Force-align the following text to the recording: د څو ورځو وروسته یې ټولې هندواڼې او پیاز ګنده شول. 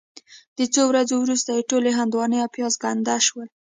د 0.57 0.59
څو 0.73 0.81
ورځو 0.91 1.15
وروسته 1.19 1.49
یې 1.57 1.67
ټولې 1.69 1.91
هندواڼې 1.99 2.37
او 2.43 2.49
پیاز 2.55 2.73
ګنده 2.83 3.15
شول. 3.27 3.47